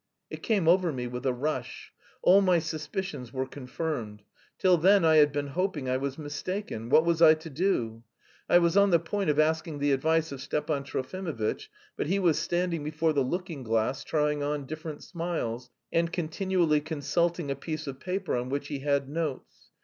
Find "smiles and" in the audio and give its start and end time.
15.03-16.11